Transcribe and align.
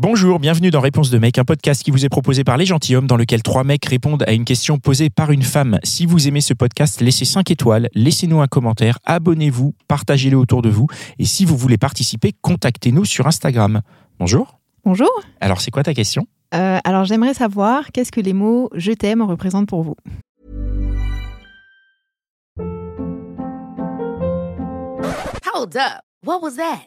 Bonjour, 0.00 0.38
bienvenue 0.38 0.70
dans 0.70 0.78
Réponse 0.78 1.10
de 1.10 1.18
mec, 1.18 1.38
un 1.38 1.44
podcast 1.44 1.82
qui 1.82 1.90
vous 1.90 2.04
est 2.04 2.08
proposé 2.08 2.44
par 2.44 2.56
les 2.56 2.64
gentilshommes 2.64 3.08
dans 3.08 3.16
lequel 3.16 3.42
trois 3.42 3.64
mecs 3.64 3.84
répondent 3.84 4.22
à 4.28 4.32
une 4.32 4.44
question 4.44 4.78
posée 4.78 5.10
par 5.10 5.32
une 5.32 5.42
femme. 5.42 5.80
Si 5.82 6.06
vous 6.06 6.28
aimez 6.28 6.40
ce 6.40 6.54
podcast, 6.54 7.00
laissez 7.00 7.24
5 7.24 7.50
étoiles, 7.50 7.88
laissez-nous 7.94 8.40
un 8.40 8.46
commentaire, 8.46 9.00
abonnez-vous, 9.06 9.74
partagez-le 9.88 10.36
autour 10.36 10.62
de 10.62 10.68
vous 10.68 10.86
et 11.18 11.24
si 11.24 11.44
vous 11.44 11.56
voulez 11.56 11.78
participer, 11.78 12.32
contactez-nous 12.42 13.04
sur 13.04 13.26
Instagram. 13.26 13.80
Bonjour. 14.20 14.60
Bonjour. 14.84 15.10
Alors, 15.40 15.60
c'est 15.60 15.72
quoi 15.72 15.82
ta 15.82 15.94
question? 15.94 16.28
Euh, 16.54 16.78
alors 16.84 17.04
j'aimerais 17.04 17.34
savoir 17.34 17.90
qu'est-ce 17.90 18.12
que 18.12 18.20
les 18.20 18.34
mots 18.34 18.70
je 18.76 18.92
t'aime 18.92 19.20
représentent 19.20 19.68
pour 19.68 19.82
vous. 19.82 19.96
Hold 25.52 25.76
up. 25.76 26.04
What 26.24 26.40
was 26.40 26.54
that? 26.54 26.86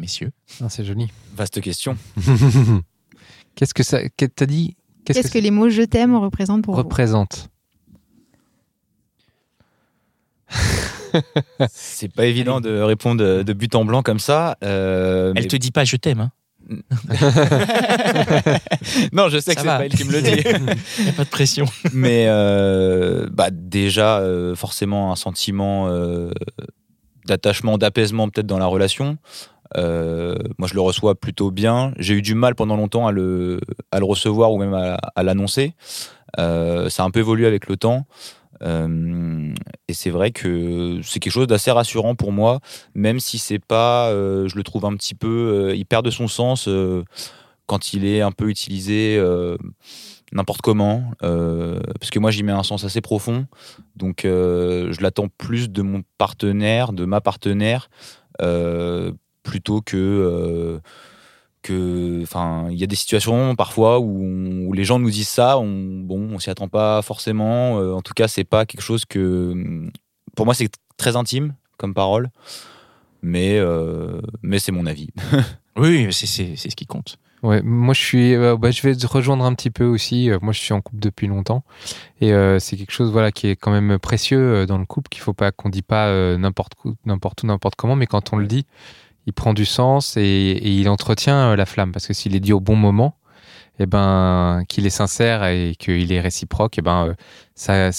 Messieurs. 0.00 0.32
Ah, 0.62 0.70
c'est 0.70 0.82
joli. 0.84 1.08
Vaste 1.36 1.60
question. 1.60 1.94
Qu'est-ce 3.54 3.74
que 3.74 3.82
ça. 3.82 3.98
T'as 4.16 4.46
dit? 4.46 4.74
Qu'est-ce 5.04 5.30
que, 5.30 5.38
les 5.38 5.50
mots 5.50 5.68
je 5.68 5.82
t'aime 5.82 6.16
représentent 6.16 6.64
pour 6.64 6.74
vous? 6.74 6.80
Représente 6.82 7.50
C'est 11.70 12.12
pas 12.12 12.24
évident 12.24 12.62
de 12.62 12.80
répondre 12.80 13.42
de, 13.42 13.52
but 13.52 13.74
en 13.74 13.84
blanc 13.84 14.02
comme 14.02 14.18
ça. 14.20 14.56
euh, 14.64 15.34
Elle 15.36 15.42
mais- 15.42 15.48
te 15.48 15.56
dit 15.56 15.70
pas 15.70 15.84
je 15.84 15.96
t'aime, 15.96 16.20
hein 16.20 16.32
non, 19.12 19.28
je 19.28 19.38
sais 19.40 19.54
que 19.54 19.60
c'est 19.62 19.66
pas 19.66 19.84
elle 19.84 19.92
qui 19.92 20.04
me 20.04 20.12
le 20.12 20.22
dit. 20.22 20.30
Y 21.04 21.08
a 21.08 21.12
pas 21.12 21.24
de 21.24 21.30
pression. 21.30 21.64
mais 21.92 22.26
euh, 22.28 23.28
bah, 23.32 23.48
déjà, 23.50 24.18
euh, 24.20 24.54
forcément, 24.54 25.10
un 25.10 25.16
sentiment 25.16 25.88
euh, 25.88 26.30
d'attachement, 27.26 27.76
d'apaisement 27.76 28.28
peut-être 28.28 28.46
dans 28.46 28.58
la 28.58 28.66
relation. 28.66 29.18
Euh, 29.76 30.36
moi, 30.58 30.68
je 30.68 30.74
le 30.74 30.80
reçois 30.80 31.14
plutôt 31.14 31.50
bien. 31.50 31.92
J'ai 31.98 32.14
eu 32.14 32.22
du 32.22 32.34
mal 32.34 32.54
pendant 32.54 32.76
longtemps 32.76 33.06
à 33.06 33.12
le, 33.12 33.60
à 33.90 33.98
le 33.98 34.04
recevoir 34.04 34.52
ou 34.52 34.58
même 34.58 34.74
à, 34.74 35.22
l'annoncer. 35.22 35.74
Euh, 36.38 36.88
ça 36.88 37.02
a 37.02 37.06
un 37.06 37.10
peu 37.10 37.20
évolué 37.20 37.46
avec 37.46 37.68
le 37.68 37.76
temps. 37.76 38.06
Euh, 38.62 39.54
et 39.88 39.94
c'est 39.94 40.10
vrai 40.10 40.32
que 40.32 41.00
c'est 41.02 41.18
quelque 41.18 41.32
chose 41.32 41.46
d'assez 41.46 41.70
rassurant 41.70 42.14
pour 42.14 42.30
moi, 42.30 42.60
même 42.94 43.18
si 43.18 43.38
c'est 43.38 43.58
pas, 43.58 44.10
je 44.10 44.54
le 44.54 44.62
trouve 44.62 44.84
un 44.84 44.94
petit 44.96 45.14
peu, 45.14 45.72
il 45.74 45.86
perd 45.86 46.04
de 46.04 46.10
son 46.10 46.28
sens 46.28 46.68
quand 47.66 47.94
il 47.94 48.04
est 48.04 48.20
un 48.20 48.32
peu 48.32 48.50
utilisé 48.50 49.18
n'importe 50.32 50.60
comment, 50.60 51.10
parce 51.20 52.10
que 52.10 52.18
moi 52.18 52.30
j'y 52.30 52.42
mets 52.42 52.52
un 52.52 52.62
sens 52.62 52.84
assez 52.84 53.00
profond, 53.00 53.46
donc 53.96 54.20
je 54.24 55.02
l'attends 55.02 55.28
plus 55.38 55.70
de 55.70 55.80
mon 55.80 56.02
partenaire, 56.18 56.92
de 56.92 57.06
ma 57.06 57.22
partenaire, 57.22 57.88
plutôt 59.50 59.80
que 59.82 59.96
euh, 59.96 60.78
que, 61.62 62.22
enfin, 62.22 62.68
il 62.70 62.78
y 62.78 62.84
a 62.84 62.86
des 62.86 62.96
situations 62.96 63.54
parfois 63.54 63.98
où, 64.00 64.22
on- 64.24 64.66
où 64.68 64.72
les 64.72 64.84
gens 64.84 64.98
nous 64.98 65.10
disent 65.10 65.28
ça, 65.28 65.58
on, 65.58 66.00
bon, 66.00 66.20
on 66.34 66.38
s'y 66.38 66.48
attend 66.50 66.68
pas 66.68 67.02
forcément. 67.02 67.78
euh, 67.78 67.92
en 67.92 68.00
tout 68.00 68.14
cas, 68.14 68.28
c'est 68.28 68.44
pas 68.44 68.64
quelque 68.64 68.80
chose 68.82 69.04
que, 69.04 69.54
pour 70.36 70.46
moi, 70.46 70.54
c'est 70.54 70.70
très 70.96 71.16
intime 71.16 71.54
comme 71.76 71.92
parole, 71.94 72.30
mais 73.22 73.58
euh, 73.58 74.20
mais 74.42 74.58
c'est 74.58 74.72
mon 74.72 74.86
avis. 74.86 75.08
Oui, 75.76 76.08
c'est 76.10 76.26
c'est- 76.26 76.56
c'est 76.56 76.68
ce 76.68 76.76
qui 76.76 76.84
compte. 76.86 77.16
Ouais, 77.42 77.62
moi 77.62 77.94
je 77.94 78.00
suis, 78.02 78.34
euh, 78.34 78.56
bah, 78.56 78.70
je 78.70 78.82
vais 78.82 78.94
te 78.94 79.06
rejoindre 79.06 79.44
un 79.44 79.54
petit 79.54 79.70
peu 79.70 79.84
aussi. 79.86 80.28
Euh, 80.28 80.38
moi 80.42 80.52
je 80.52 80.58
suis 80.60 80.74
en 80.74 80.80
couple 80.82 80.98
depuis 81.00 81.26
longtemps 81.28 81.62
et 82.20 82.32
euh, 82.34 82.58
c'est 82.58 82.76
quelque 82.76 82.90
chose 82.92 83.10
voilà 83.12 83.30
qui 83.32 83.46
est 83.46 83.56
quand 83.56 83.70
même 83.70 83.98
précieux 83.98 84.40
euh, 84.40 84.66
dans 84.66 84.78
le 84.78 84.84
couple 84.84 85.08
qu'il 85.08 85.22
faut 85.22 85.32
pas 85.32 85.52
qu'on 85.52 85.70
dit 85.70 85.80
pas 85.82 86.08
euh, 86.08 86.36
n'importe 86.36 86.72
où, 86.84 86.96
n'importe 87.06 87.42
où, 87.44 87.46
n'importe 87.46 87.76
comment, 87.76 87.96
mais 87.96 88.06
quand 88.06 88.32
on 88.34 88.36
le 88.36 88.46
dit, 88.46 88.66
il 89.26 89.32
prend 89.32 89.54
du 89.54 89.64
sens 89.64 90.16
et, 90.16 90.60
il 90.62 90.88
entretient 90.88 91.52
euh, 91.52 91.56
la 91.56 91.66
flamme 91.66 91.92
parce 91.92 92.06
que 92.06 92.14
s'il 92.14 92.34
est 92.34 92.40
dit 92.40 92.52
au 92.52 92.60
bon 92.60 92.76
moment, 92.76 93.16
et 93.78 93.86
ben 93.86 94.62
qu'il 94.68 94.86
est 94.86 94.90
sincère 94.90 95.44
et 95.44 95.74
qu'il 95.78 96.12
est 96.12 96.20
réciproque, 96.20 96.78
et 96.78 96.82
ben 96.82 97.06
euh, 97.08 97.14
ça, 97.54 97.92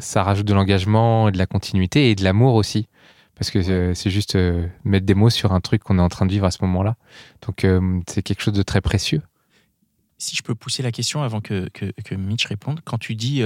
ça, 0.00 0.22
rajoute 0.22 0.46
de 0.46 0.54
l'engagement, 0.54 1.28
et 1.28 1.32
de 1.32 1.38
la 1.38 1.46
continuité 1.46 2.10
et 2.10 2.14
de 2.14 2.24
l'amour 2.24 2.54
aussi. 2.54 2.88
Parce 3.36 3.52
que 3.52 3.58
euh, 3.70 3.94
c'est 3.94 4.10
juste 4.10 4.36
mettre 4.84 5.06
des 5.06 5.14
mots 5.14 5.30
sur 5.30 5.52
un 5.52 5.60
truc 5.60 5.84
qu'on 5.84 5.98
est 5.98 6.02
en 6.02 6.08
train 6.08 6.26
de 6.26 6.32
vivre 6.32 6.46
à 6.46 6.50
ce 6.50 6.58
moment-là. 6.62 6.96
Donc 7.46 7.64
c'est 8.08 8.22
quelque 8.22 8.42
chose 8.42 8.54
de 8.54 8.62
très 8.62 8.80
précieux. 8.80 9.22
Si 10.20 10.34
je 10.34 10.42
peux 10.42 10.56
pousser 10.56 10.82
la 10.82 10.90
question 10.90 11.22
avant 11.22 11.40
que, 11.40 11.68
Mitch 12.16 12.46
réponde, 12.46 12.80
quand 12.84 12.98
tu 12.98 13.14
dis 13.14 13.44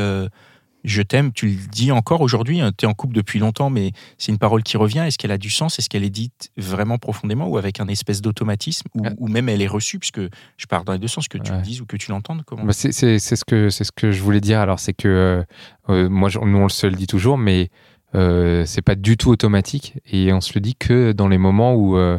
je 0.85 1.03
t'aime, 1.03 1.33
tu 1.33 1.47
le 1.49 1.55
dis 1.71 1.93
encore 1.93 2.21
aujourd'hui, 2.23 2.61
tu 2.77 2.85
es 2.85 2.89
en 2.89 2.95
couple 2.95 3.15
depuis 3.15 3.39
longtemps, 3.39 3.71
mais 3.71 3.93
c'est 4.19 4.33
une 4.33 4.39
parole 4.39 4.63
qui 4.63 4.77
revient. 4.77 5.01
Est-ce 5.07 5.17
qu'elle 5.19 5.31
a 5.31 5.39
du 5.39 5.51
sens? 5.51 5.79
Est-ce 5.79 5.89
qu'elle 5.89 6.05
est 6.05 6.11
dite 6.11 6.51
vraiment 6.57 6.99
profondément 6.99 7.47
ou 7.49 7.57
avec 7.57 7.79
un 7.81 7.89
espèce 7.89 8.21
d'automatisme 8.21 8.89
ou, 8.95 9.03
Ouais. 9.03 9.11
ou 9.19 9.29
même 9.29 9.49
elle 9.49 9.63
est 9.63 9.67
reçue? 9.69 9.99
Puisque 9.99 10.21
je 10.57 10.67
parle 10.67 10.85
dans 10.85 10.93
les 10.93 10.99
deux 10.99 11.09
sens, 11.09 11.29
que 11.29 11.39
tu 11.39 11.51
Ouais. 11.53 11.59
le 11.59 11.63
dises 11.63 11.81
ou 11.81 11.87
que 11.87 11.97
tu 11.97 12.11
l'entendes 12.11 12.43
comment? 12.47 12.65
Bah, 12.65 12.73
c'est 12.73 12.93
c'est- 12.93 13.19
c'est 13.19 13.37
ce 13.37 13.45
que 13.45 13.71
c'est 13.71 13.85
ce 13.85 13.93
que 13.93 14.11
je 14.11 14.21
voulais 14.23 14.41
dire. 14.41 14.59
Alors 14.61 14.81
c'est 14.81 14.93
que 14.95 15.09
euh, 15.09 15.43
euh, 15.89 16.09
moi 16.09 16.29
je- 16.29 16.39
nous 16.39 16.59
on 16.59 16.69
se 16.69 16.87
le 16.87 16.97
dit 16.97 17.07
toujours, 17.07 17.39
mais 17.39 17.71
euh, 18.15 18.65
c'est 18.67 18.83
pas 18.83 18.95
du 18.95 19.17
tout 19.17 19.31
automatique 19.31 19.95
et 20.07 20.33
on 20.33 20.41
se 20.41 20.53
le 20.55 20.61
dit 20.61 20.75
que 20.75 21.13
dans 21.13 21.29
les 21.29 21.39
moments 21.39 21.75
où 21.75 21.97
euh, 21.97 22.19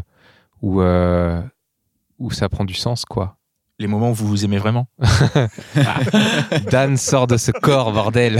où 0.61 0.81
où 2.19 2.31
ça 2.31 2.47
prend 2.49 2.63
du 2.65 2.73
sens 2.73 3.03
quoi. 3.05 3.37
Les 3.83 3.89
moments 3.89 4.11
où 4.11 4.13
vous 4.13 4.27
vous 4.27 4.45
aimez 4.45 4.59
vraiment 4.59 4.87
Dan 6.71 6.95
sort 6.95 7.27
de 7.27 7.35
ce 7.35 7.51
corps 7.51 7.91
bordel. 7.91 8.39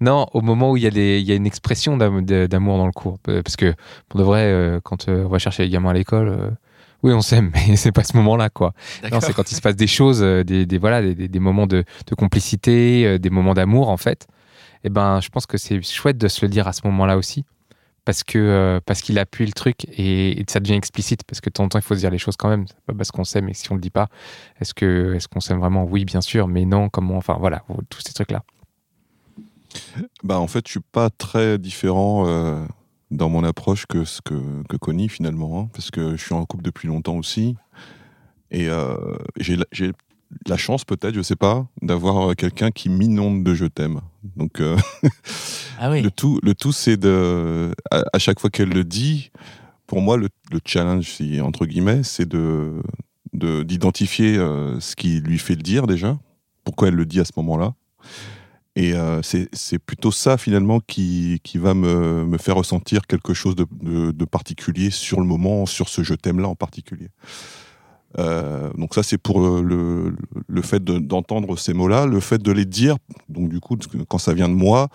non, 0.00 0.26
au 0.32 0.40
moment 0.40 0.72
où 0.72 0.76
il 0.76 0.82
y 0.82 0.88
a 0.88 0.90
des 0.90 1.20
il 1.20 1.24
y 1.24 1.30
a 1.30 1.36
une 1.36 1.46
expression 1.46 1.96
d'amour 1.96 2.78
dans 2.78 2.86
le 2.86 2.92
cours, 2.92 3.18
parce 3.22 3.54
que 3.54 3.72
pour 4.08 4.18
de 4.18 4.24
vrai 4.24 4.40
euh, 4.46 4.80
quand 4.82 5.08
euh, 5.08 5.24
on 5.24 5.28
va 5.28 5.38
chercher 5.38 5.62
les 5.62 5.70
gamins 5.70 5.90
à 5.90 5.92
l'école. 5.92 6.28
euh, 6.28 6.50
oui, 7.04 7.12
on 7.12 7.20
s'aime, 7.20 7.52
mais 7.54 7.76
c'est 7.76 7.92
pas 7.92 8.02
ce 8.02 8.16
moment-là, 8.16 8.48
quoi. 8.50 8.72
Non, 9.12 9.20
c'est 9.20 9.32
quand 9.34 9.48
il 9.52 9.54
se 9.54 9.60
passe 9.60 9.76
des 9.76 9.86
choses, 9.86 10.20
des, 10.20 10.66
des- 10.66 10.78
voilà, 10.78 11.00
des, 11.00 11.14
des- 11.14 11.28
des 11.28 11.38
moments 11.38 11.68
de, 11.68 11.84
de 12.08 12.14
complicité, 12.16 13.18
des 13.20 13.30
moments 13.30 13.54
d'amour, 13.54 13.88
en 13.90 13.98
fait. 13.98 14.26
Et 14.82 14.88
ben, 14.88 15.20
je 15.20 15.28
pense 15.28 15.46
que 15.46 15.58
c'est 15.58 15.80
chouette 15.82 16.18
de 16.18 16.26
se 16.28 16.44
le 16.44 16.48
dire 16.50 16.66
à 16.66 16.72
ce 16.72 16.80
moment-là 16.86 17.16
aussi, 17.18 17.44
parce 18.04 18.22
que 18.22 18.38
euh, 18.38 18.80
parce 18.84 19.00
qu'il 19.00 19.18
appuie 19.18 19.46
le 19.46 19.52
truc 19.52 19.86
et, 19.98 20.44
ça 20.48 20.60
devient 20.60 20.74
explicite, 20.74 21.24
parce 21.24 21.40
que 21.40 21.48
de 21.48 21.54
temps 21.54 21.64
en 21.64 21.68
temps, 21.68 21.78
il 21.78 21.82
faut 21.82 21.94
se 21.94 22.00
dire 22.00 22.10
les 22.10 22.18
choses 22.18 22.36
quand 22.36 22.48
même. 22.48 22.66
Pas 22.86 22.94
parce 22.94 23.10
qu'on 23.10 23.24
s'aime 23.24 23.48
et 23.48 23.54
si 23.54 23.70
on 23.72 23.74
le 23.74 23.80
dit 23.80 23.90
pas, 23.90 24.08
est-ce 24.60 24.74
que 24.74 25.14
est-ce 25.14 25.28
qu'on 25.28 25.40
s'aime 25.40 25.58
vraiment? 25.58 25.84
Oui, 25.84 26.04
bien 26.04 26.20
sûr, 26.20 26.48
mais 26.48 26.64
non, 26.64 26.88
comment? 26.88 27.16
Enfin, 27.16 27.36
voilà, 27.38 27.62
tous 27.88 28.00
ces 28.00 28.12
trucs-là. 28.12 28.42
Bah, 30.22 30.38
en 30.38 30.46
fait, 30.46 30.66
je 30.66 30.72
suis 30.72 30.80
pas 30.80 31.10
très 31.10 31.58
différent 31.58 32.24
euh, 32.26 32.64
dans 33.10 33.28
mon 33.28 33.42
approche 33.42 33.86
que 33.86 34.04
ce 34.04 34.20
que, 34.20 34.62
que 34.68 34.76
Connie 34.76 35.08
finalement, 35.08 35.60
hein, 35.60 35.68
parce 35.72 35.90
que 35.90 36.16
je 36.16 36.22
suis 36.22 36.34
en 36.34 36.44
couple 36.44 36.64
depuis 36.64 36.88
longtemps 36.88 37.16
aussi. 37.16 37.56
Et 38.50 38.68
euh, 38.68 39.16
j'ai 39.40 39.92
la- 40.46 40.56
chance, 40.56 40.84
peut-être, 40.84 41.14
je 41.14 41.22
sais 41.22 41.36
pas, 41.36 41.66
d'avoir 41.82 42.30
euh, 42.30 42.34
quelqu'un 42.34 42.70
qui 42.70 42.88
m'inonde 42.88 43.42
de 43.44 43.54
je 43.54 43.66
t'aime. 43.66 44.00
Donc, 44.36 44.60
euh, 44.60 44.76
Ah 45.80 45.90
oui. 45.90 46.02
le 46.02 46.10
tout, 46.10 46.40
le 46.42 46.54
tout 46.54 46.72
c'est 46.72 46.96
de. 46.96 47.72
À, 47.90 48.02
à 48.12 48.18
chaque 48.18 48.40
fois 48.40 48.50
qu'elle 48.50 48.70
le 48.70 48.84
dit, 48.84 49.30
pour 49.86 50.00
moi, 50.00 50.16
le, 50.16 50.28
le 50.52 50.60
challenge, 50.64 51.10
si, 51.10 51.40
entre 51.40 51.66
guillemets, 51.66 52.02
c'est 52.02 52.28
de 52.28 52.82
de- 53.32 53.64
d'identifier 53.64 54.36
euh, 54.36 54.78
ce 54.80 54.94
qui 54.94 55.20
lui 55.20 55.38
fait 55.38 55.56
le 55.56 55.62
dire 55.62 55.86
déjà, 55.88 56.16
pourquoi 56.62 56.88
elle 56.88 56.94
le 56.94 57.04
dit 57.06 57.18
à 57.20 57.24
ce 57.24 57.32
moment-là. 57.36 57.74
Et 58.76 58.92
euh, 58.94 59.22
c'est 59.22 59.48
c'est 59.52 59.78
plutôt 59.78 60.10
ça 60.12 60.36
finalement 60.36 60.80
qui, 60.80 61.40
qui 61.44 61.58
va 61.58 61.74
me, 61.74 62.24
me 62.24 62.38
faire 62.38 62.56
ressentir 62.56 63.06
quelque 63.06 63.32
chose 63.34 63.54
de, 63.56 63.66
de- 63.82 64.10
de 64.12 64.24
particulier 64.24 64.90
sur 64.90 65.20
le 65.20 65.26
moment, 65.26 65.66
sur 65.66 65.88
ce 65.88 66.02
je 66.02 66.14
t'aime 66.14 66.40
là 66.40 66.48
en 66.48 66.54
particulier. 66.56 67.08
Euh, 68.18 68.70
donc 68.74 68.94
ça 68.94 69.02
c'est 69.02 69.18
pour 69.18 69.40
le, 69.40 70.14
le, 70.46 70.62
fait 70.62 70.82
de- 70.82 70.98
d'entendre 70.98 71.58
ces 71.58 71.74
mots-là, 71.74 72.06
le 72.06 72.20
fait 72.20 72.42
de 72.42 72.52
les 72.52 72.64
dire. 72.64 72.96
Donc 73.28 73.48
du 73.48 73.60
coup 73.60 73.76
quand 74.08 74.18
ça 74.18 74.34
vient 74.34 74.48
de 74.48 74.54
moi, 74.54 74.88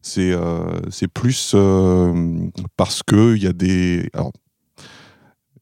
c'est 0.00 0.32
euh, 0.32 0.80
plus 1.12 1.52
euh, 1.54 2.48
parce 2.76 3.02
que 3.02 3.36
il 3.36 3.42
y 3.42 3.46
a 3.46 3.52
des 3.52 4.08
alors, 4.14 4.32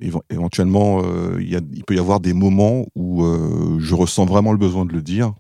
éve- 0.00 0.22
éventuellement 0.30 1.02
il 1.38 1.84
peut 1.86 1.94
y 1.96 1.98
avoir 1.98 2.20
des 2.20 2.34
moments 2.34 2.86
où 2.94 3.24
je 3.78 3.94
ressens 3.94 4.24
vraiment 4.24 4.52
le 4.52 4.58
besoin 4.58 4.84
de 4.84 4.92
le 4.92 5.02
dire 5.02 5.32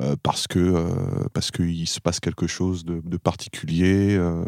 euh, 0.00 0.16
parce 0.22 0.46
que 0.48 0.58
euh, 0.58 0.88
parce 1.32 1.50
qu'il 1.52 1.86
se 1.86 2.00
passe 2.00 2.18
quelque 2.20 2.46
chose 2.48 2.84
de, 2.84 3.00
de 3.04 3.16
particulier, 3.16 4.16
euh, 4.16 4.44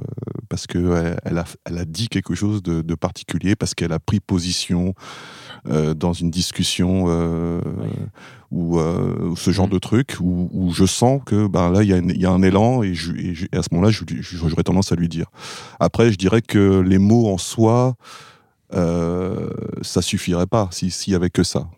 parce 0.48 0.66
que 0.66 1.14
elle, 1.24 1.38
a, 1.38 1.44
elle 1.64 1.78
a 1.78 1.84
dit 1.84 2.08
quelque 2.08 2.34
chose 2.34 2.62
de, 2.62 2.82
de 2.82 2.94
particulier, 2.96 3.54
parce 3.56 3.74
qu'elle 3.74 3.92
a 3.92 3.98
pris 4.00 4.20
position 4.20 4.94
dans 5.96 6.12
une 6.12 6.30
discussion 6.30 7.06
ou 8.52 8.78
ce 9.36 9.50
genre 9.50 9.66
Mm. 9.66 9.70
de 9.70 9.78
truc 9.78 10.16
où, 10.20 10.48
où 10.52 10.72
je 10.72 10.84
sens 10.86 11.20
que 11.26 11.48
ben 11.48 11.70
là 11.72 11.82
il 11.82 11.90
y, 11.90 12.20
y 12.20 12.26
a 12.26 12.30
un 12.30 12.42
élan 12.42 12.82
et, 12.84 12.94
je, 12.94 13.12
et 13.16 13.34
je- 13.34 13.46
et 13.52 13.56
à 13.56 13.62
ce 13.62 13.68
moment-là 13.72 13.90
j'aurais 14.20 14.62
tendance 14.62 14.92
à 14.92 14.94
lui 14.96 15.08
dire. 15.08 15.26
Après 15.80 16.12
je 16.12 16.16
dirais 16.16 16.42
que 16.42 16.80
les 16.80 16.98
mots 16.98 17.28
en 17.28 17.38
soi 17.38 17.96
ça 18.72 20.02
suffirait 20.02 20.46
pas 20.46 20.68
si- 20.70 20.90
s'il 20.90 21.12
y 21.12 21.16
avait 21.16 21.30
que 21.30 21.42
ça. 21.42 21.68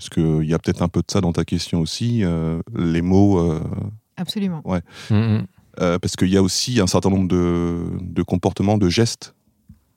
Parce 0.00 0.08
qu'il 0.08 0.48
y 0.48 0.54
a 0.54 0.58
peut-être 0.58 0.80
un 0.80 0.88
peu 0.88 1.00
de 1.00 1.10
ça 1.10 1.20
dans 1.20 1.34
ta 1.34 1.44
question 1.44 1.80
aussi. 1.80 2.24
euh, 2.24 2.62
les 2.74 3.02
mots, 3.02 3.38
euh, 3.38 3.60
Absolument. 4.16 4.62
Mm, 4.64 5.14
mm. 5.14 5.46
euh, 5.80 5.98
parce 5.98 6.16
qu'il 6.16 6.28
y 6.28 6.38
a 6.38 6.42
aussi 6.42 6.80
un 6.80 6.86
certain 6.86 7.10
nombre 7.10 7.28
de, 7.28 7.84
de 8.00 8.22
comportements, 8.22 8.78
de 8.78 8.88
gestes 8.88 9.34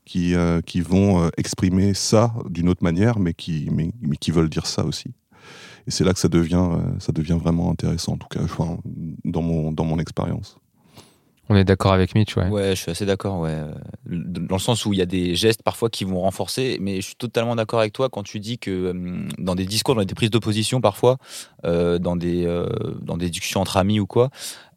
qui, 0.03 0.35
euh, 0.35 0.59
qui 0.59 0.81
vont 0.81 1.23
euh, 1.23 1.29
exprimer 1.37 1.93
ça 1.93 2.33
d'une 2.49 2.67
autre 2.67 2.83
manière, 2.83 3.17
mais 3.17 3.33
qui, 3.33 3.69
mais, 3.71 3.91
mais 4.01 4.17
qui 4.17 4.31
veulent 4.31 4.49
dire 4.49 4.65
ça 4.65 4.83
aussi. 4.83 5.11
Et 5.87 5.91
c'est 5.91 6.03
là 6.03 6.11
que 6.11 6.19
ça 6.19 6.27
devient, 6.27 6.67
euh, 6.69 6.99
ça 6.99 7.13
devient 7.13 7.37
vraiment 7.41 7.71
intéressant, 7.71 8.15
en 8.15 8.17
tout 8.17 8.27
cas, 8.27 8.41
enfin, 8.43 8.79
dans 9.23 9.41
mon, 9.41 9.71
dans 9.71 9.85
mon 9.85 9.99
expérience. 9.99 10.57
On 11.49 11.55
est 11.57 11.65
d'accord 11.65 11.91
avec 11.91 12.15
Mitch, 12.15 12.37
ouais. 12.37 12.47
Ouais, 12.47 12.69
je 12.69 12.81
suis 12.81 12.91
assez 12.91 13.05
d'accord. 13.05 13.41
Ouais. 13.41 13.51
Euh, 13.51 13.73
Dans 14.05 14.55
le 14.55 14.61
sens 14.61 14.85
où 14.85 14.93
il 14.93 14.99
y 14.99 15.01
a 15.01 15.05
des 15.05 15.35
gestes 15.35 15.61
parfois 15.61 15.89
qui 15.89 16.05
vont 16.05 16.21
renforcer, 16.21 16.77
mais 16.79 17.01
je 17.01 17.07
suis 17.07 17.15
totalement 17.15 17.55
d'accord 17.55 17.81
avec 17.81 17.91
toi 17.91 18.07
quand 18.09 18.23
tu 18.23 18.39
dis 18.39 18.57
que 18.59 18.91
hum, 18.91 19.27
dans 19.37 19.53
des 19.53 19.65
discours, 19.65 19.95
dans 19.95 20.05
des 20.05 20.15
prises 20.15 20.29
d'opposition 20.29 20.79
parfois, 20.79 21.17
euh, 21.65 21.99
dans, 21.99 22.15
des, 22.15 22.45
euh, 22.45 22.67
dans 23.01 23.17
des 23.17 23.29
discussions 23.29 23.59
entre 23.59 23.75
amis 23.75 23.99
ou 23.99 24.07
quoi, 24.07 24.29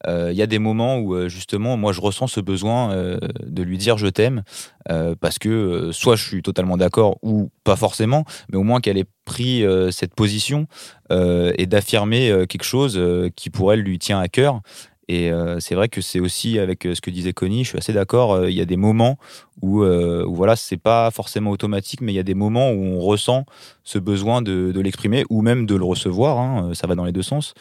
euh, 0.09 0.31
il 0.33 0.37
y 0.37 0.43
a 0.43 0.47
des 0.47 0.59
moments 0.59 0.99
où 0.99 1.15
euh, 1.15 1.29
justement, 1.29 1.77
moi 1.77 1.93
je 1.93 2.01
ressens 2.01 2.27
ce 2.27 2.41
besoin 2.41 2.93
euh, 2.93 3.19
de 3.45 3.63
lui 3.63 3.79
dire 3.79 3.97
je 3.97 4.09
t'aime, 4.09 4.43
euh, 4.91 5.15
parce 5.21 5.39
que 5.39 5.49
euh, 5.49 5.93
soit 5.93 6.17
je 6.17 6.25
suis 6.27 6.43
totalement 6.43 6.77
d'accord 6.77 7.19
ou 7.23 7.51
pas 7.63 7.77
forcément, 7.77 8.25
mais 8.51 8.59
au 8.59 8.65
moins 8.65 8.81
qu'elle 8.81 8.99
ait 8.99 9.07
pris 9.25 9.65
euh, 9.65 9.91
cette 9.93 10.15
position 10.15 10.67
euh, 11.13 11.53
et 11.59 11.67
d'affirmer 11.67 12.29
euh, 12.31 12.45
quelque 12.47 12.65
chose 12.65 12.97
euh, 12.97 13.31
qui 13.37 13.51
pour 13.51 13.73
elle 13.73 13.81
lui 13.81 13.99
tient 14.01 14.19
à 14.19 14.29
cœur. 14.29 14.61
Et 15.09 15.31
euh, 15.31 15.61
c'est 15.61 15.77
vrai 15.77 15.89
que 15.89 16.01
c'est 16.01 16.19
aussi 16.19 16.59
avec 16.59 16.85
euh, 16.85 16.95
ce 16.95 17.01
que 17.01 17.11
disait 17.11 17.33
Connie, 17.33 17.63
je 17.63 17.69
suis 17.71 17.79
assez 17.79 17.93
d'accord. 17.93 18.33
euh, 18.33 18.51
Il 18.51 18.57
y 18.57 18.61
a 18.61 18.65
des 18.65 18.77
moments 18.77 19.19
où, 19.63 19.83
euh, 19.83 20.25
où 20.27 20.35
voilà, 20.35 20.57
c'est 20.57 20.77
pas 20.77 21.11
forcément 21.13 21.51
automatique, 21.53 22.01
mais 22.01 22.13
il 22.13 22.17
y 22.17 22.19
a 22.19 22.25
des 22.25 22.35
moments 22.35 22.73
où 22.73 22.83
on 22.83 22.99
ressent 22.99 23.45
ce 23.85 23.99
besoin 24.01 24.43
de, 24.43 24.73
de 24.73 24.81
l'exprimer 24.81 25.25
ou 25.31 25.43
même 25.43 25.65
de 25.67 25.77
le 25.77 25.85
recevoir. 25.85 26.39
hein, 26.39 26.71
ça 26.75 26.89
va 26.89 26.97
dans 26.97 27.05
les 27.05 27.13
deux 27.13 27.23
sens. 27.23 27.55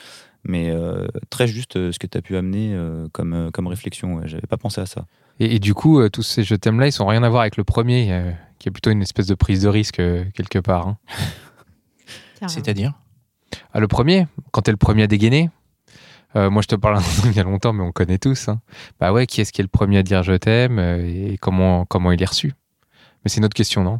Mais 0.47 0.69
euh, 0.69 1.07
très 1.30 1.47
juste 1.47 1.75
euh, 1.75 1.92
ce 1.92 2.00
que 2.00 2.07
tu 2.07 2.18
as 2.18 2.21
pu 2.21 2.36
amener 2.38 2.71
euh, 2.74 3.07
comme, 3.12 3.50
comme 3.51 3.68
réflexion. 3.68 4.15
Ouais, 4.15 4.27
J'avais 4.27 4.48
pas 4.48 4.57
pensé 4.57 4.81
à 4.81 4.86
ça. 4.88 5.06
Et, 5.39 5.56
et 5.56 5.59
du 5.59 5.74
coup, 5.74 6.00
euh, 6.00 6.09
tous 6.09 6.24
ces 6.24 6.44
je 6.44 6.56
t'aime 6.56 6.80
là, 6.80 6.88
ils 6.88 6.91
sont 6.91 7.06
rien 7.06 7.21
à 7.24 7.30
voir 7.30 7.41
avec 7.41 7.57
le 7.57 7.63
premier, 7.63 8.12
euh, 8.12 8.31
qui 8.57 8.69
est 8.69 8.71
plutôt 8.71 8.89
une 8.91 9.01
espèce 9.01 9.27
de 9.27 9.36
prise 9.36 9.62
de 9.62 9.68
risque 9.68 10.00
euh, 10.00 10.24
quelque 10.33 10.59
part. 10.59 10.88
hein. 10.88 10.98
C'est-à-dire? 12.48 12.94
Ah, 13.74 13.80
le 13.80 13.88
premier, 13.88 14.27
quand 14.51 14.62
t'es 14.62 14.71
le 14.71 14.77
premier 14.77 15.03
à 15.03 15.07
dégainer, 15.07 15.50
euh, 16.36 16.50
moi 16.50 16.62
je 16.62 16.68
te 16.68 16.76
parle 16.76 17.02
il 17.26 17.34
y 17.34 17.40
a 17.40 17.44
longtemps, 17.44 17.74
mais 17.74 17.84
on 17.84 17.92
connaît 17.92 18.18
tous. 18.18 18.48
hein. 18.50 18.60
Bah 19.00 19.14
ouais, 19.14 19.26
qui 19.28 19.42
est-ce 19.42 19.52
qui 19.54 19.62
est 19.62 19.64
le 19.64 19.70
premier 19.70 19.98
à 20.00 20.04
dire 20.04 20.24
je 20.24 20.34
t'aime 20.34 20.80
euh, 20.80 21.06
et 21.34 21.38
comment, 21.40 21.86
comment 21.86 22.12
il 22.12 22.22
est 22.22 22.26
reçu? 22.26 22.54
Mais 23.24 23.30
c'est 23.30 23.38
une 23.38 23.46
autre 23.46 23.56
question, 23.56 23.84
non? 23.84 24.00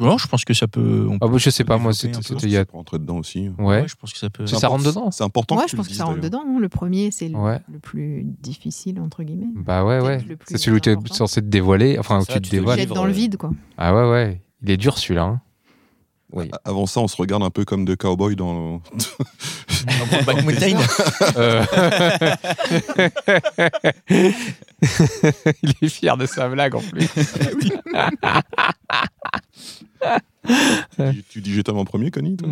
Non, 0.00 0.16
je 0.16 0.26
pense 0.26 0.44
que 0.46 0.54
ça 0.54 0.66
peut. 0.66 1.06
on 1.08 1.16
Ah 1.16 1.26
peut 1.26 1.32
bah, 1.32 1.38
je 1.38 1.50
sais 1.50 1.64
pas, 1.64 1.76
moi 1.76 1.92
c'était 1.92 2.16
peu. 2.16 2.22
c'était 2.22 2.46
il 2.46 2.52
y 2.52 2.56
a. 2.56 2.60
Ça 2.60 2.64
peut 2.64 2.76
rentrer 2.78 2.98
dedans 2.98 3.18
aussi. 3.18 3.50
Ouais. 3.58 3.86
je 3.86 3.94
pense 3.94 4.12
que 4.12 4.18
ça 4.18 4.30
peut. 4.30 4.46
Ça 4.46 4.66
rentre 4.68 4.84
dedans? 4.84 5.10
C'est 5.10 5.22
important 5.22 5.54
Moi, 5.54 5.64
que 5.64 5.70
je 5.70 5.72
tu 5.72 5.76
pense 5.76 5.86
que 5.86 5.90
dises, 5.90 5.98
ça 5.98 6.04
rentre 6.06 6.20
dedans. 6.20 6.42
hein. 6.46 6.58
Le 6.58 6.68
premier, 6.70 7.10
c'est 7.10 7.28
le, 7.28 7.36
Ouais. 7.36 7.60
le 7.70 7.78
plus 7.78 8.24
difficile, 8.24 8.98
entre 9.00 9.22
guillemets. 9.22 9.48
Bah 9.54 9.84
ouais, 9.84 10.00
ouais. 10.00 10.24
C'est 10.46 10.56
celui 10.56 10.78
où 10.78 10.80
tu 10.80 10.90
es 10.90 10.96
censé 11.12 11.42
te 11.42 11.46
dévoiler, 11.46 11.98
enfin 11.98 12.16
où 12.18 12.20
C'est 12.22 12.26
tu 12.28 12.32
ça, 12.32 12.38
te 12.40 12.44
tu 12.44 12.50
te 12.50 12.56
dévoiles. 12.56 12.86
Dans 12.86 13.04
le 13.04 13.12
vide, 13.12 13.36
quoi. 13.36 13.50
Ah 13.76 13.94
ouais, 13.94 14.10
ouais. 14.10 14.40
Il 14.62 14.70
est 14.70 14.78
dur 14.78 14.96
celui-là. 14.96 15.24
hein. 15.24 15.40
Oui. 16.32 16.50
Avant 16.64 16.86
ça, 16.86 17.00
on 17.00 17.08
se 17.08 17.16
regarde 17.16 17.42
un 17.42 17.50
peu 17.50 17.64
comme 17.66 17.84
deux 17.84 17.96
cowboys 17.96 18.36
dans. 18.36 18.80
Back 20.26 20.44
Mountain. 20.44 20.78
Euh. 21.36 21.64
il 25.62 25.74
est 25.82 25.88
fier 25.88 26.16
de 26.16 26.24
sa 26.26 26.48
blague 26.48 26.74
en 26.74 26.80
plus. 26.80 27.06
tu, 30.96 31.22
tu 31.28 31.40
dis 31.42 31.52
je 31.52 31.60
t'aime 31.60 31.76
en 31.76 31.84
premier, 31.84 32.10
Connie 32.10 32.36
toi? 32.36 32.48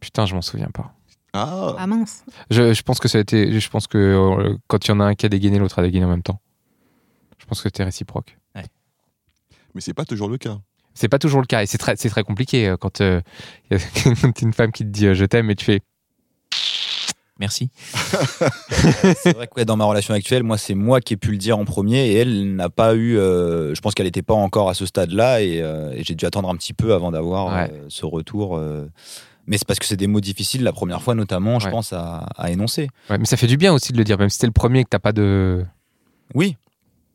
Putain, 0.00 0.26
je 0.26 0.34
m'en 0.34 0.42
souviens 0.42 0.70
pas. 0.72 0.92
Ah, 1.32 1.76
Ah 1.78 1.86
mince. 1.86 2.24
Je, 2.50 2.72
je 2.74 2.82
pense 2.82 2.98
que 2.98 3.06
ça 3.08 3.18
a 3.18 3.20
été. 3.20 3.58
Je 3.60 3.70
pense 3.70 3.86
que 3.86 3.98
euh, 3.98 4.56
quand 4.66 4.86
il 4.86 4.90
y 4.90 4.92
en 4.92 5.00
a 5.00 5.04
un 5.04 5.14
qui 5.14 5.24
a 5.26 5.28
dégainé, 5.28 5.58
l'autre 5.58 5.78
a 5.78 5.82
dégainé 5.82 6.04
en 6.04 6.10
même 6.10 6.22
temps. 6.22 6.40
Je 7.38 7.46
pense 7.46 7.58
que 7.62 7.68
c'était 7.68 7.84
réciproque. 7.84 8.36
mais 9.74 9.80
c'est 9.80 9.94
pas 9.94 10.04
toujours 10.04 10.28
le 10.28 10.36
cas. 10.36 10.58
C'est 10.94 11.08
pas 11.08 11.18
toujours 11.18 11.40
le 11.40 11.46
cas 11.46 11.62
et 11.62 11.66
c'est 11.66 11.78
très, 11.78 11.94
c'est 11.96 12.08
très 12.10 12.22
compliqué 12.22 12.68
euh, 12.68 12.76
quand 12.76 13.00
euh, 13.00 13.20
il 13.70 13.78
y 13.78 13.80
a 13.80 14.14
quand 14.20 14.42
une 14.42 14.52
femme 14.52 14.72
qui 14.72 14.84
te 14.84 14.88
dit 14.90 15.06
euh, 15.06 15.14
je 15.14 15.24
t'aime 15.24 15.50
et 15.50 15.54
tu 15.54 15.64
fais 15.64 15.80
Merci. 17.40 17.70
C'est 19.16 19.34
vrai 19.34 19.48
que 19.48 19.54
ouais, 19.56 19.64
dans 19.64 19.76
ma 19.76 19.84
relation 19.84 20.14
actuelle, 20.14 20.42
moi, 20.44 20.58
c'est 20.58 20.74
moi 20.74 21.00
qui 21.00 21.14
ai 21.14 21.16
pu 21.16 21.32
le 21.32 21.38
dire 21.38 21.58
en 21.58 21.64
premier 21.64 22.06
et 22.08 22.14
elle 22.18 22.54
n'a 22.54 22.68
pas 22.68 22.94
eu. 22.94 23.16
euh, 23.18 23.74
je 23.74 23.80
pense 23.80 23.94
qu'elle 23.94 24.06
n'était 24.06 24.22
pas 24.22 24.34
encore 24.34 24.68
à 24.68 24.74
ce 24.74 24.86
stade-là 24.86 25.42
et, 25.42 25.60
euh, 25.60 25.90
et 25.92 26.04
j'ai 26.04 26.14
dû 26.14 26.24
attendre 26.24 26.48
un 26.50 26.54
petit 26.56 26.74
peu 26.74 26.94
avant 26.94 27.10
d'avoir 27.10 27.46
Ouais. 27.46 27.70
euh, 27.72 27.86
ce 27.88 28.06
retour. 28.06 28.56
euh. 28.58 28.86
mais 29.46 29.58
c'est 29.58 29.66
parce 29.66 29.80
que 29.80 29.86
c'est 29.86 29.96
des 29.96 30.06
mots 30.06 30.20
difficiles 30.20 30.62
la 30.62 30.72
première 30.72 31.02
fois, 31.02 31.14
notamment, 31.16 31.58
je 31.58 31.64
Ouais. 31.66 31.70
pense, 31.72 31.92
à, 31.92 32.28
à 32.36 32.50
énoncer. 32.50 32.88
Ouais, 33.10 33.18
mais 33.18 33.24
ça 33.24 33.36
fait 33.36 33.48
du 33.48 33.56
bien 33.56 33.72
aussi 33.72 33.92
de 33.92 33.98
le 33.98 34.04
dire, 34.04 34.18
même 34.18 34.28
si 34.28 34.38
t'es 34.38 34.46
le 34.46 34.52
premier 34.52 34.80
et 34.80 34.84
que 34.84 34.90
t'as 34.90 35.00
pas 35.00 35.12
de. 35.12 35.64
Oui, 36.34 36.56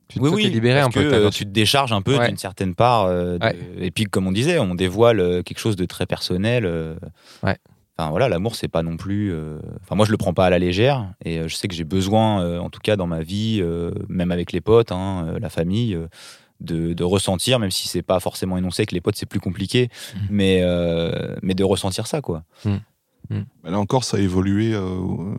Tu 0.07 0.19
oui, 0.19 0.29
te 0.29 0.35
oui. 0.35 0.43
un 0.71 0.89
peu. 0.89 1.09
que, 1.09 1.29
tu 1.31 1.43
te 1.45 1.49
décharges 1.49 1.91
un 1.91 2.01
peu 2.01 2.17
Ouais. 2.17 2.27
d'une 2.27 2.37
certaine 2.37 2.75
part. 2.75 3.05
euh, 3.05 3.37
de-. 3.37 3.83
Et 3.83 3.91
puis, 3.91 4.05
comme 4.05 4.25
on 4.27 4.31
disait, 4.31 4.57
on 4.59 4.73
dévoile 4.75 5.19
euh, 5.19 5.43
quelque 5.43 5.59
chose 5.59 5.75
de 5.75 5.85
très 5.85 6.05
personnel. 6.05 6.65
euh. 6.65 6.95
Ouais. 7.43 7.57
Enfin 7.99 8.11
voilà, 8.11 8.29
l'amour 8.29 8.55
c'est 8.55 8.67
pas 8.67 8.83
non 8.83 8.95
plus. 8.95 9.31
euh, 9.33 9.57
Enfin 9.81 9.95
moi 9.95 10.05
je 10.05 10.11
le 10.11 10.17
prends 10.17 10.33
pas 10.33 10.45
à 10.45 10.49
la 10.51 10.59
légère 10.59 11.07
et 11.25 11.41
je 11.49 11.55
sais 11.55 11.67
que 11.67 11.73
j'ai 11.73 11.83
besoin, 11.83 12.59
en 12.59 12.69
tout 12.69 12.79
cas 12.79 12.95
dans 12.95 13.07
ma 13.07 13.21
vie, 13.21 13.59
même 14.07 14.31
avec 14.31 14.51
les 14.51 14.61
potes, 14.61 14.91
hein, 14.91 15.33
la 15.41 15.49
famille, 15.49 15.97
de, 16.61 16.93
de 16.93 17.03
ressentir, 17.03 17.57
même 17.57 17.71
si 17.71 17.87
c'est 17.87 18.03
pas 18.03 18.19
forcément 18.19 18.55
énoncé 18.55 18.85
que 18.85 18.93
les 18.93 19.01
potes 19.01 19.15
c'est 19.15 19.25
plus 19.27 19.39
compliqué, 19.39 19.89
Mhm. 20.15 20.21
mais 20.29 20.63
mais 21.41 21.55
de 21.55 21.63
ressentir 21.63 22.05
ça 22.05 22.21
quoi. 22.21 22.43
Bah, 23.29 23.69
Là 23.71 23.79
encore, 23.79 24.03
ça 24.03 24.17
a 24.17 24.19
évolué 24.19 24.73
euh, 24.73 24.81
au, 24.89 25.35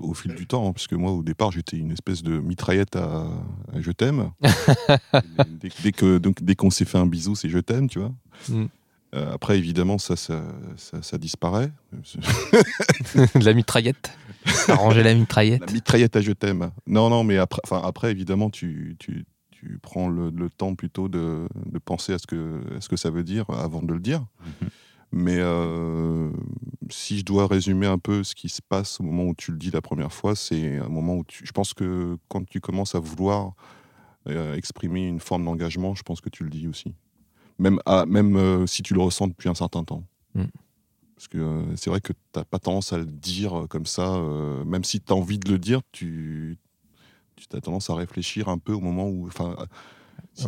au- 0.00 0.14
fil 0.14 0.34
du 0.34 0.46
temps, 0.46 0.68
hein, 0.68 0.72
parce 0.72 0.86
que 0.86 0.94
moi, 0.94 1.12
au 1.12 1.22
départ, 1.22 1.50
j'étais 1.52 1.76
une 1.76 1.92
espèce 1.92 2.22
de 2.22 2.38
mitraillette 2.38 2.96
à, 2.96 3.26
à 3.72 3.80
je 3.80 3.90
t'aime. 3.92 4.30
dès, 5.60 5.68
dès 5.82 5.92
que 5.92 6.18
donc, 6.18 6.42
dès 6.42 6.54
qu'on 6.54 6.70
s'est 6.70 6.84
fait 6.84 6.98
un 6.98 7.06
bisou, 7.06 7.34
c'est 7.34 7.48
je 7.48 7.58
t'aime, 7.58 7.88
tu 7.88 7.98
vois. 7.98 8.12
Mm. 8.48 8.64
Euh, 9.14 9.32
après, 9.34 9.56
évidemment, 9.56 9.96
ça, 9.98 10.16
ça, 10.16 10.42
ça, 10.76 11.02
ça 11.02 11.16
disparaît. 11.18 11.70
de 11.92 13.38
la 13.44 13.54
mitraillette. 13.54 14.12
T'as 14.66 14.74
rangé 14.74 15.02
la 15.02 15.14
mitraillette. 15.14 15.62
La 15.66 15.72
mitraillette 15.72 16.16
à 16.16 16.20
je 16.20 16.32
t'aime. 16.32 16.70
Non, 16.86 17.08
non, 17.10 17.24
mais 17.24 17.38
après, 17.38 17.60
enfin, 17.64 17.80
après 17.84 18.10
évidemment, 18.10 18.50
tu, 18.50 18.96
tu, 18.98 19.24
tu 19.50 19.78
prends 19.82 20.08
le, 20.08 20.30
le 20.30 20.50
temps 20.50 20.74
plutôt 20.74 21.08
de, 21.08 21.48
de 21.66 21.78
penser 21.78 22.12
à 22.12 22.18
ce, 22.18 22.26
que, 22.26 22.60
à 22.76 22.80
ce 22.80 22.88
que 22.88 22.96
ça 22.96 23.10
veut 23.10 23.24
dire 23.24 23.46
avant 23.50 23.82
de 23.82 23.92
le 23.92 24.00
dire. 24.00 24.20
Mhm. 24.62 24.68
Mais 25.12 25.38
euh, 25.38 26.30
si 26.90 27.18
je 27.18 27.24
dois 27.24 27.46
résumer 27.46 27.86
un 27.86 27.98
peu 27.98 28.22
ce 28.22 28.34
qui 28.34 28.48
se 28.48 28.60
passe 28.60 29.00
au 29.00 29.04
moment 29.04 29.24
où 29.24 29.34
tu 29.34 29.52
le 29.52 29.56
dis 29.56 29.70
la 29.70 29.80
première 29.80 30.12
fois, 30.12 30.36
c'est 30.36 30.76
un 30.78 30.88
moment 30.88 31.16
où 31.16 31.24
tu, 31.24 31.46
je 31.46 31.52
pense 31.52 31.72
que 31.72 32.18
quand 32.28 32.46
tu 32.46 32.60
commences 32.60 32.94
à 32.94 33.00
vouloir 33.00 33.54
euh, 34.28 34.54
exprimer 34.54 35.06
une 35.06 35.20
forme 35.20 35.44
d'engagement, 35.44 35.94
je 35.94 36.02
pense 36.02 36.20
que 36.20 36.28
tu 36.28 36.44
le 36.44 36.50
dis 36.50 36.68
aussi. 36.68 36.94
Même, 37.58 37.80
à- 37.86 38.04
même 38.06 38.36
euh, 38.36 38.66
si 38.66 38.82
tu 38.82 38.92
le 38.94 39.00
ressens 39.00 39.28
depuis 39.28 39.48
un 39.48 39.54
certain 39.54 39.82
temps. 39.82 40.04
Mm. 40.34 40.44
Parce 41.16 41.28
que 41.28 41.64
c'est 41.74 41.90
vrai 41.90 42.00
que 42.00 42.12
tu 42.12 42.18
n'as 42.36 42.44
pas 42.44 42.58
tendance 42.58 42.92
à 42.92 42.98
le 42.98 43.06
dire 43.06 43.66
comme 43.68 43.86
ça, 43.86 44.22
même 44.64 44.84
si 44.84 45.00
tu 45.00 45.12
as 45.12 45.16
envie 45.16 45.40
de 45.40 45.50
le 45.50 45.58
dire, 45.58 45.80
tu, 45.90 46.58
tu 47.34 47.56
as 47.56 47.60
tendance 47.60 47.90
à 47.90 47.96
réfléchir 47.96 48.48
un 48.48 48.58
peu 48.58 48.72
au 48.72 48.80
moment 48.80 49.08
où. 49.08 49.26
Enfin, 49.26 49.56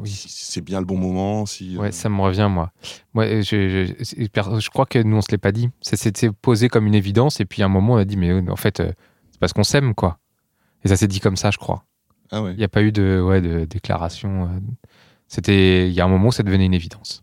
oui. 0.03 0.09
si 0.11 0.29
c'est 0.29 0.61
bien 0.61 0.79
le 0.81 0.87
bon 0.87 0.97
moment. 0.97 1.47
Si, 1.47 1.77
euh, 1.77 1.81
Ouais, 1.81 1.93
ça 1.93 2.09
me 2.09 2.21
revient, 2.21 2.49
moi. 2.51 2.73
Moi, 3.15 3.25
euh, 3.25 3.43
je, 3.43 3.87
je, 3.99 4.61
je 4.61 4.71
crois 4.71 4.87
que 4.87 4.99
nous, 5.03 5.17
on 5.17 5.21
se 5.21 5.31
l'est 5.31 5.39
pas 5.39 5.53
dit. 5.53 5.69
Ça 5.81 5.97
s'était 5.97 6.31
posé 6.31 6.69
comme 6.69 6.87
une 6.87 6.95
évidence, 6.95 7.41
et 7.41 7.45
puis 7.45 7.63
à 7.63 7.67
un 7.67 7.69
moment, 7.69 7.95
on 7.95 7.97
a 7.97 8.05
dit, 8.05 8.17
mais 8.17 8.31
euh, 8.31 8.43
en 8.51 8.57
fait, 8.57 8.83
c'est 9.31 9.41
parce 9.41 9.53
qu'on 9.53 9.65
s'aime, 9.65 9.95
quoi. 9.95 10.19
Et 10.85 10.89
ça 10.89 10.97
s'est 10.97 11.09
dit 11.09 11.21
comme 11.21 11.37
ça, 11.37 11.51
je 11.51 11.59
crois. 11.59 11.85
Ah 12.31 12.43
ouais. 12.43 12.53
Il 12.53 12.59
n'y 12.59 12.65
a 12.65 12.69
pas 12.69 12.83
eu 12.83 12.93
de, 12.93 13.21
ouais, 13.21 13.41
de 13.41 13.65
déclaration. 13.65 14.49
C'était, 15.29 15.89
il 15.89 15.93
y 15.95 16.01
a 16.01 16.05
un 16.05 16.09
moment 16.09 16.29
où 16.29 16.33
ça 16.33 16.43
devenait 16.43 16.67
une 16.67 16.75
évidence. 16.75 17.23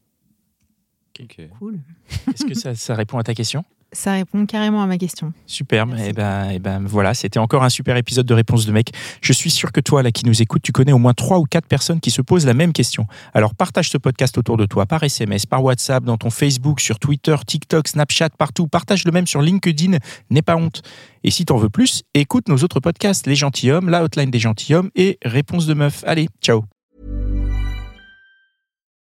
Cool. 1.57 1.79
Est-ce 2.27 2.45
que 2.45 2.53
ça, 2.53 2.75
ça 2.75 2.93
répond 2.95 3.17
à 3.17 3.23
ta 3.23 3.33
question? 3.33 3.65
Ça 3.93 4.11
répond 4.11 4.45
carrément 4.45 4.83
à 4.83 4.85
ma 4.85 4.97
question. 4.97 5.31
Superbe. 5.45 5.95
Et 5.97 6.11
ben, 6.11 6.49
et 6.49 6.59
ben 6.59 6.83
voilà, 6.85 7.13
c'était 7.13 7.39
encore 7.39 7.63
un 7.63 7.69
super 7.69 7.95
épisode 7.95 8.25
de 8.25 8.33
Réponse 8.33 8.65
de 8.65 8.71
mec. 8.73 8.91
Je 9.21 9.31
suis 9.31 9.49
sûr 9.49 9.71
que 9.71 9.79
toi, 9.79 10.03
là, 10.03 10.11
qui 10.11 10.25
nous 10.25 10.41
écoutes, 10.41 10.61
tu 10.61 10.73
connais 10.73 10.91
au 10.91 10.97
moins 10.97 11.13
trois 11.13 11.39
ou 11.39 11.45
quatre 11.45 11.67
personnes 11.67 12.01
qui 12.01 12.11
se 12.11 12.21
posent 12.21 12.45
la 12.45 12.53
même 12.53 12.73
question. 12.73 13.07
Alors 13.33 13.55
partage 13.55 13.89
ce 13.89 13.97
podcast 13.97 14.37
autour 14.37 14.57
de 14.57 14.65
toi, 14.65 14.85
par 14.85 15.03
SMS, 15.03 15.45
par 15.45 15.63
WhatsApp, 15.63 16.03
dans 16.03 16.17
ton 16.17 16.29
Facebook, 16.29 16.81
sur 16.81 16.99
Twitter, 16.99 17.35
TikTok, 17.45 17.87
Snapchat, 17.87 18.29
partout. 18.37 18.67
Partage 18.67 19.05
le 19.05 19.11
même 19.11 19.25
sur 19.25 19.41
LinkedIn. 19.41 19.97
N'aie 20.29 20.41
pas 20.41 20.57
honte. 20.57 20.81
Et 21.23 21.31
si 21.31 21.45
t'en 21.45 21.57
veux 21.57 21.69
plus, 21.69 22.03
écoute 22.13 22.49
nos 22.49 22.57
autres 22.57 22.81
podcasts, 22.81 23.25
Les 23.25 23.35
Gentilhommes, 23.35 23.89
La 23.89 24.03
Hotline 24.03 24.31
des 24.31 24.39
Gentilhommes 24.39 24.89
et 24.95 25.17
Réponse 25.23 25.65
de 25.65 25.73
meuf. 25.73 26.03
Allez, 26.05 26.27
ciao. 26.41 26.65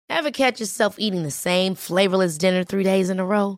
Ever 0.07 0.31
catch 0.31 0.59
yourself 0.59 0.95
eating 0.99 1.23
the 1.23 1.31
same 1.31 1.73
flavorless 1.75 2.37
dinner 2.37 2.63
three 2.63 2.83
days 2.83 3.09
in 3.09 3.19
a 3.19 3.25
row? 3.25 3.57